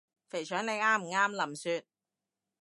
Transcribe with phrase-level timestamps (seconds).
[0.31, 1.45] 肥腸你啱唔啱？
[1.45, 1.85] 林雪？